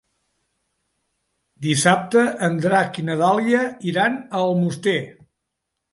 Dissabte 1.67 2.23
en 2.49 2.57
Drac 2.65 2.99
i 3.03 3.07
na 3.11 3.19
Dàlia 3.23 3.63
iran 3.93 4.19
a 4.23 4.45
Almoster. 4.49 4.99